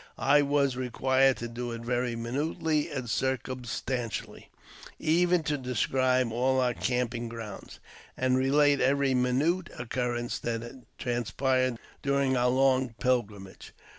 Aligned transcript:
I 0.17 0.41
was 0.41 0.75
required 0.75 1.37
to 1.37 1.47
do 1.47 1.71
it 1.73 1.81
very 1.83 2.15
minutely 2.15 2.89
and 2.89 3.07
circum 3.07 3.61
stantially— 3.65 4.45
even 4.97 5.43
to 5.43 5.59
describe 5.59 6.31
all 6.31 6.59
our 6.59 6.73
camping 6.73 7.29
grounds, 7.29 7.79
and 8.17 8.35
relate 8.35 8.81
every 8.81 9.13
minute 9.13 9.69
occurrence 9.77 10.39
that 10.39 10.81
transpired 10.97 11.77
during 12.01 12.35
our 12.35 12.49
long 12.49 12.95
pilgrimage. 12.99 13.73